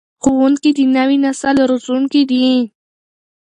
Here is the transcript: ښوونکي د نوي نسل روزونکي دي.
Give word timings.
ښوونکي 0.23 0.69
د 0.77 0.79
نوي 0.97 1.17
نسل 1.25 1.55
روزونکي 1.69 2.21
دي. 2.29 2.47